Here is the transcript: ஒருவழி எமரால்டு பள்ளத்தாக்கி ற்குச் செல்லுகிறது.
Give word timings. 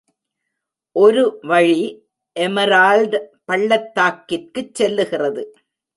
ஒருவழி 0.95 1.83
எமரால்டு 2.35 3.19
பள்ளத்தாக்கி 3.45 4.37
ற்குச் 4.41 4.73
செல்லுகிறது. 4.75 5.43